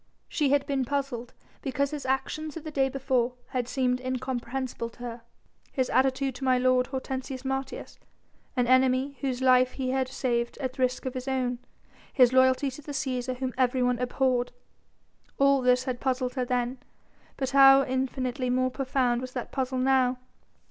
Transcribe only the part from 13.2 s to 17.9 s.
whom everyone abhorred! All this had puzzled her then, but how